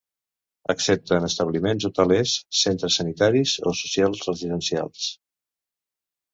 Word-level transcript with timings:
Excepte 0.73 1.19
en 1.21 1.27
establiments 1.27 1.85
hotelers, 1.89 2.33
centres 2.61 2.99
sanitaris 3.01 3.55
o 3.73 3.77
socials 3.83 4.27
residencials. 4.33 5.09